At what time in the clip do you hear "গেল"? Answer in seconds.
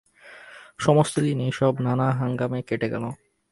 2.89-3.05